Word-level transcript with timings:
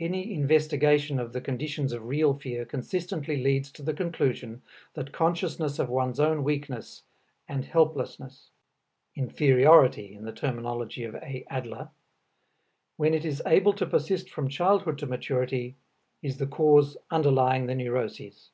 Any 0.00 0.32
investigation 0.32 1.18
of 1.20 1.34
the 1.34 1.40
conditions 1.42 1.92
of 1.92 2.06
real 2.06 2.32
fear 2.32 2.64
consistently 2.64 3.36
leads 3.36 3.70
to 3.72 3.82
the 3.82 3.92
conclusion 3.92 4.62
that 4.94 5.12
consciousness 5.12 5.78
of 5.78 5.90
one's 5.90 6.18
own 6.18 6.42
weakness 6.44 7.02
and 7.46 7.62
helplessness 7.62 8.48
inferiority, 9.14 10.14
in 10.14 10.24
the 10.24 10.32
terminology 10.32 11.04
of 11.04 11.14
A. 11.16 11.44
Adler 11.50 11.90
when 12.96 13.12
it 13.12 13.26
is 13.26 13.42
able 13.44 13.74
to 13.74 13.84
persist 13.84 14.30
from 14.30 14.48
childhood 14.48 14.96
to 14.96 15.06
maturity, 15.06 15.76
is 16.22 16.38
the 16.38 16.46
cause 16.46 16.96
underlying 17.10 17.66
the 17.66 17.74
neuroses. 17.74 18.52